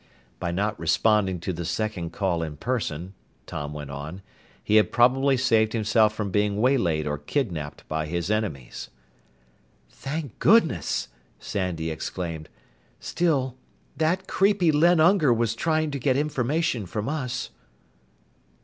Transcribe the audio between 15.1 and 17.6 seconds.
was trying to get information from us."